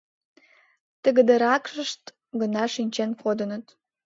Тыгыдыракышт 1.03 2.03
гына 2.41 2.63
шинчен 2.73 3.11
кодыныт. 3.21 3.65